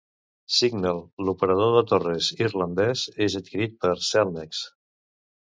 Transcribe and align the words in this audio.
Cignal, 0.59 1.01
l'operador 1.27 1.73
de 1.75 1.83
torres 1.91 2.31
irlandès, 2.47 3.05
és 3.27 3.37
adquirit 3.43 3.79
per 3.87 3.95
Cellnex. 4.09 4.65